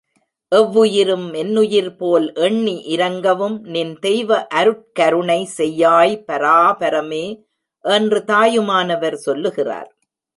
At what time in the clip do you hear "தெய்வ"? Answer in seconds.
3.99-4.47